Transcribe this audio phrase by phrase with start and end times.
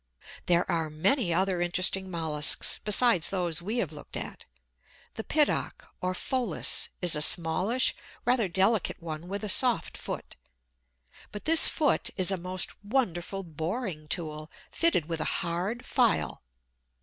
[0.47, 4.45] There are many other interesting molluscs, besides those we have looked at.
[5.13, 7.93] The Piddock, or Pholas, is a smallish,
[8.25, 10.35] rather delicate one, with a soft foot.
[11.31, 16.41] But this foot is a most wonderful boring tool, fitted with a hard file.